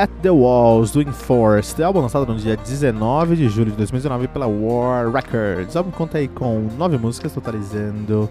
[0.00, 4.46] At the Walls do Enforced, álbum lançado no dia 19 de julho de 2019 pela
[4.46, 5.74] War Records.
[5.74, 8.26] O álbum conta aí com 9 músicas, totalizando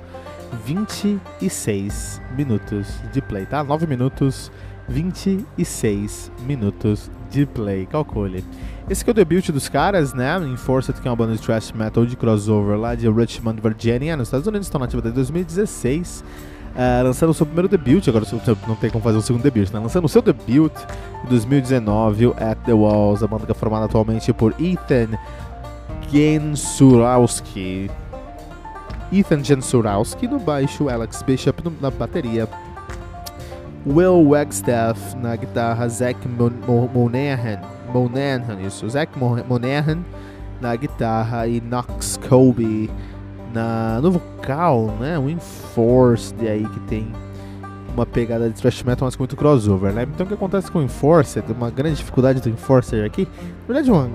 [0.65, 3.63] 26 minutos de play, tá?
[3.63, 4.51] 9 minutos,
[4.87, 8.43] 26 minutos de play, calcule.
[8.89, 10.39] Esse aqui é o debut dos caras, né?
[10.39, 14.29] Enforced, que é uma banda de thrash metal de crossover lá de Richmond, Virginia, nos
[14.29, 16.23] Estados Unidos, estão nativa desde 2016.
[16.75, 18.25] Uh, lançando o seu primeiro debut, agora
[18.67, 19.79] não tem como fazer um segundo debut, né?
[19.79, 20.71] Lançando o seu debut
[21.25, 25.17] em 2019, o At The Walls, a banda que é formada atualmente por Ethan
[26.11, 27.89] Gensurowski.
[29.11, 32.47] Ethan Gensurowski no baixo, Alex Bishop na bateria,
[33.85, 37.61] Will Wagstaff na guitarra, Zach Monahan,
[37.93, 39.99] Monahan isso, Zach Monahan
[40.61, 42.89] na guitarra e Knox Colby
[43.53, 45.17] na, no vocal, né?
[45.17, 47.11] O Enforced aí que tem
[47.93, 50.03] uma pegada de thrash metal, mas com muito crossover, né?
[50.03, 53.27] Então o que acontece com o Enforcer, uma grande dificuldade do Enforcer aqui,
[53.67, 54.07] na verdade uma,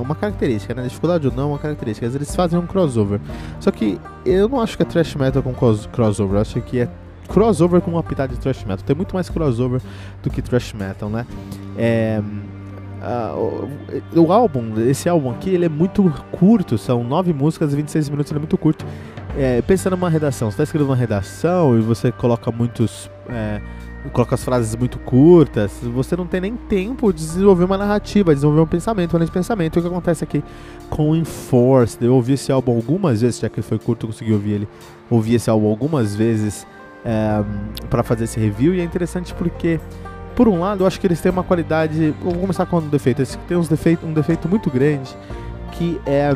[0.00, 0.82] uma característica, né?
[0.82, 3.20] Dificuldade ou não, uma característica, às vezes eles fazem um crossover.
[3.58, 6.88] Só que eu não acho que é thrash metal com crossover, eu acho que é
[7.28, 8.84] crossover com uma pitada de thrash metal.
[8.84, 9.80] Tem muito mais crossover
[10.22, 11.26] do que thrash metal, né?
[11.78, 12.20] É,
[13.00, 13.68] Uh,
[14.14, 18.10] o, o, álbum, esse álbum aqui, ele é muito curto, são 9 músicas e 26
[18.10, 18.84] minutos, ele é muito curto.
[19.36, 23.10] É, pensa numa redação, você está escrevendo uma redação e você coloca muitos.
[23.28, 23.60] É,
[24.12, 28.62] coloca as frases muito curtas, você não tem nem tempo de desenvolver uma narrativa, desenvolver
[28.62, 29.78] um pensamento, um pensamento.
[29.78, 30.42] O que acontece aqui
[30.88, 32.04] com o Enforced?
[32.04, 34.68] Eu ouvi esse álbum algumas vezes, já que ele foi curto, eu consegui ouvir ele.
[35.10, 36.66] Ouvi esse álbum algumas vezes
[37.04, 37.42] é,
[37.88, 39.78] para fazer esse review e é interessante porque
[40.40, 42.14] por um lado, eu acho que eles têm uma qualidade.
[42.18, 43.18] Vou começar com um defeito.
[43.18, 45.14] Eles têm uns defeito, um defeito muito grande
[45.72, 46.32] que é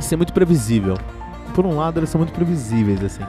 [0.00, 0.98] ser muito previsível.
[1.54, 3.22] Por um lado, eles são muito previsíveis, assim.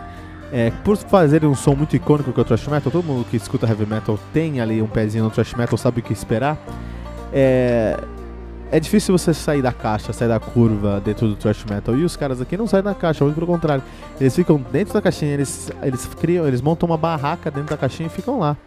[0.52, 3.38] É, por fazerem um som muito icônico que é o thrash metal, todo mundo que
[3.38, 6.58] escuta heavy metal tem ali um pezinho no thrash metal, sabe o que esperar.
[7.32, 8.00] É,
[8.72, 11.96] é difícil você sair da caixa, sair da curva dentro do thrash metal.
[11.96, 13.84] E os caras aqui não saem da caixa, muito pelo contrário.
[14.20, 18.08] Eles ficam dentro da caixinha, eles, eles criam, eles montam uma barraca dentro da caixinha
[18.08, 18.58] e ficam lá.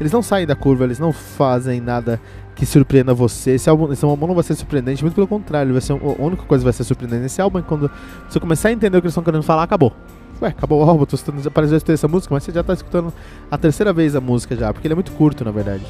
[0.00, 2.18] Eles não saem da curva, eles não fazem nada
[2.56, 3.52] que surpreenda você.
[3.52, 6.42] Esse álbum, esse álbum não vai ser surpreendente, muito pelo contrário, vai ser a única
[6.44, 7.90] coisa que vai ser surpreendente nesse álbum é quando
[8.28, 9.92] você começar a entender o que eles estão querendo falar, acabou.
[10.40, 13.12] Ué, acabou o álbum, tô escutando, apareceu essa música, mas você já está escutando
[13.50, 15.84] a terceira vez a música já, porque ele é muito curto, na verdade.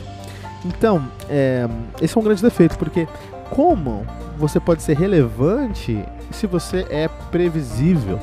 [0.64, 1.68] Então, é,
[2.02, 3.06] esse é um grande defeito, porque
[3.48, 4.04] como
[4.36, 8.18] você pode ser relevante se você é previsível?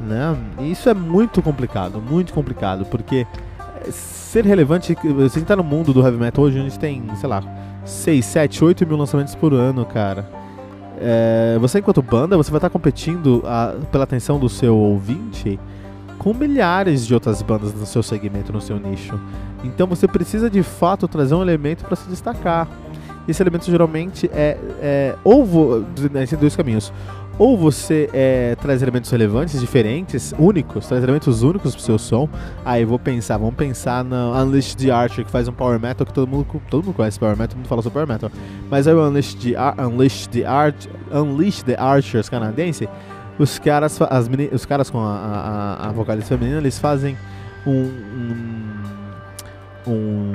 [0.00, 0.36] Né?
[0.58, 3.26] E isso é muito complicado, muito complicado, porque
[3.90, 7.42] ser relevante, você tá no mundo do heavy metal hoje, a gente tem, sei lá,
[7.84, 10.28] 6, 7, 8 mil lançamentos por ano, cara.
[11.00, 15.58] É, você, enquanto banda, você vai estar competindo a, pela atenção do seu ouvinte
[16.18, 19.18] com milhares de outras bandas no seu segmento, no seu nicho.
[19.62, 22.68] Então você precisa de fato trazer um elemento para se destacar.
[23.26, 26.92] Esse elemento geralmente é, é ou vou, tem dois caminhos
[27.38, 32.28] ou você é, traz elementos relevantes, diferentes, únicos, traz elementos únicos pro seu som.
[32.64, 36.12] Aí vou pensar, vamos pensar no Unleashed the Archer, que faz um power metal que
[36.12, 38.30] todo mundo, todo mundo conhece power metal, todo mundo fala sobre power metal.
[38.70, 42.88] Mas aí o Unleashed the, Unleashed the, Arch Unleashed the Archers canadense,
[43.38, 47.16] os caras, as os caras com a, a, a vocalista feminina, eles fazem
[47.66, 48.72] um, um,
[49.88, 50.32] um,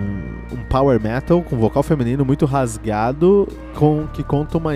[0.51, 4.71] um, power metal com vocal feminino muito rasgado, com, que conta uma,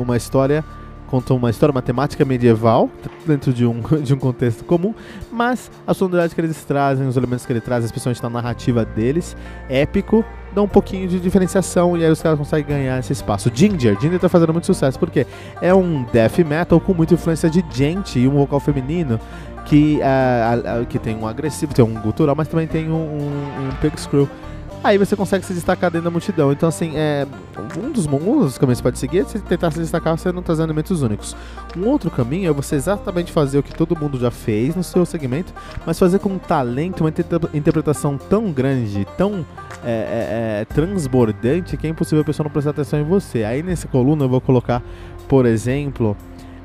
[0.00, 0.64] uma história
[1.10, 2.88] contam uma história matemática medieval,
[3.26, 4.94] dentro de um, de um contexto comum,
[5.30, 9.36] mas a sonoridade que eles trazem, os elementos que eles trazem, especialmente na narrativa deles,
[9.68, 10.24] épico,
[10.54, 13.50] dá um pouquinho de diferenciação e aí os caras conseguem ganhar esse espaço.
[13.52, 15.26] Ginger, Ginger tá fazendo muito sucesso, porque
[15.60, 19.18] é um death metal com muita influência de gente e um vocal feminino
[19.66, 23.70] que, uh, que tem um agressivo, tem um gutural, mas também tem um, um, um
[23.80, 24.28] pig screw
[24.82, 26.52] aí você consegue se destacar dentro da multidão.
[26.52, 27.26] Então, assim, é,
[27.82, 28.06] um, dos,
[28.58, 31.36] caminhos que você pode seguir é você tentar se destacar você não elementos únicos.
[31.76, 35.04] Um outro caminho é você exatamente fazer o que todo mundo já fez no seu
[35.04, 35.52] segmento,
[35.86, 37.10] mas fazer com um talento, uma
[37.54, 39.44] interpretação tão grande, tão
[39.84, 43.44] é, é, é, transbordante, que é impossível a pessoa não prestar atenção em você.
[43.44, 44.82] Aí nessa coluna eu vou colocar,
[45.28, 46.16] por exemplo,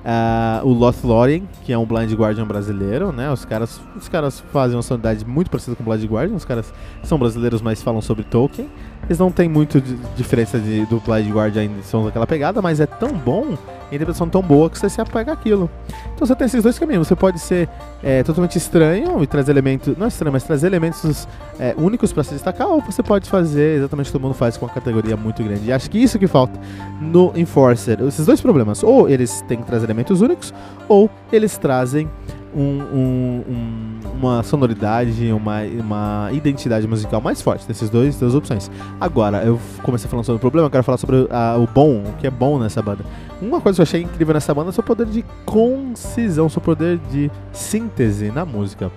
[0.05, 3.31] Uh, o Lothlorien, que é um Blind Guardian brasileiro, né?
[3.31, 6.35] Os caras, os caras fazem uma sonoridade muito parecida com o Blind Guardian.
[6.35, 6.71] Os caras
[7.01, 8.69] são brasileiros, mas falam sobre Tolkien.
[9.05, 12.85] Eles não têm muito de diferença de, do Blind Guardian, são daquela pegada, mas é
[12.85, 13.57] tão bom
[13.91, 15.69] a interpretação tão boa que você se apega àquilo.
[16.13, 17.07] Então você tem esses dois caminhos.
[17.07, 17.69] Você pode ser
[18.03, 21.27] é, totalmente estranho e trazer elementos, não estranho, mas trazer elementos
[21.59, 24.57] é, únicos para se destacar, ou você pode fazer exatamente o que todo mundo faz
[24.57, 25.67] com uma categoria muito grande.
[25.67, 26.59] E acho que isso que falta
[26.99, 28.01] no Enforcer.
[28.01, 28.83] Esses dois problemas.
[28.83, 30.53] Ou eles têm que trazer elementos únicos,
[30.87, 32.09] ou eles trazem
[32.55, 38.71] um, um, um, uma sonoridade, uma, uma identidade musical mais forte desses dois, duas opções.
[38.99, 42.13] Agora, eu comecei falando sobre o problema, eu quero falar sobre a, o bom, o
[42.13, 43.03] que é bom nessa banda.
[43.41, 46.61] Uma coisa que eu achei incrível nessa banda é o seu poder de concisão, seu
[46.61, 48.89] poder de síntese na música.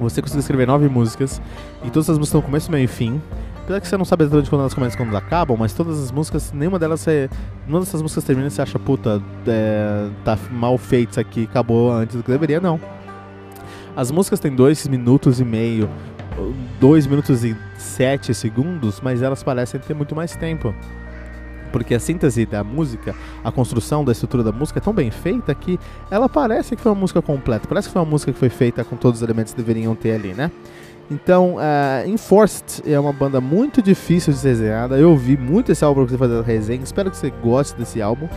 [0.00, 1.40] Você conseguiu escrever nove músicas
[1.84, 3.20] e todas as músicas no começo, meio e fim.
[3.62, 6.02] Apesar que você não sabe exatamente quando elas começam e quando elas acabam, mas todas
[6.02, 7.30] as músicas, nenhuma delas você.
[7.64, 11.92] Nenhuma dessas músicas termina e você acha, puta, é, tá mal feito isso aqui, acabou
[11.92, 12.80] antes do que deveria, não.
[13.94, 15.88] As músicas têm dois minutos e meio,
[16.80, 20.74] dois minutos e sete segundos, mas elas parecem ter muito mais tempo.
[21.70, 23.14] Porque a síntese da música,
[23.44, 25.78] a construção da estrutura da música é tão bem feita que
[26.10, 27.66] ela parece que foi uma música completa.
[27.66, 30.12] Parece que foi uma música que foi feita com todos os elementos que deveriam ter
[30.12, 30.50] ali, né?
[31.10, 34.96] Então, uh, Enforced é uma banda muito difícil de ser desenhada.
[34.96, 36.82] Eu ouvi muito esse álbum para você fazer a resenha.
[36.82, 38.28] Espero que você goste desse álbum.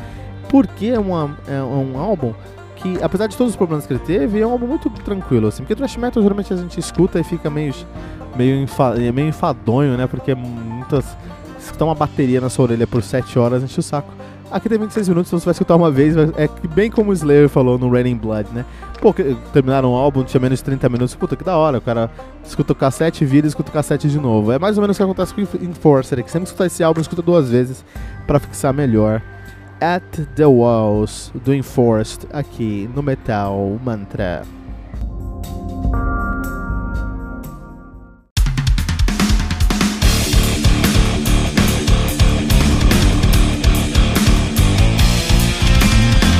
[0.49, 2.33] Porque é, uma, é um álbum
[2.75, 5.47] que, apesar de todos os problemas que ele teve, é um álbum muito tranquilo.
[5.47, 7.73] Assim, porque thrash metal geralmente a gente escuta e fica meio,
[8.35, 10.07] meio, enfa, meio enfadonho, né?
[10.07, 11.05] Porque é muitas
[11.59, 14.11] escutar uma bateria na sua orelha por 7 horas enche o saco.
[14.51, 17.49] Aqui tem 26 minutos, então você vai escutar uma vez, é bem como o Slayer
[17.49, 18.63] falou no Raining Blood, né?
[19.01, 19.13] Pô,
[19.51, 22.09] terminaram o álbum, tinha menos de 30 minutos, puta que da hora, o cara
[22.43, 24.51] escuta o cassete, vira e escuta o cassete de novo.
[24.51, 27.21] É mais ou menos o que acontece com Enforcer, que sempre escutar esse álbum, escuta
[27.21, 27.83] duas vezes
[28.27, 29.21] para fixar melhor.
[29.81, 30.03] At
[30.35, 34.43] the Walls, do Enforced, aqui no Metal Mantra.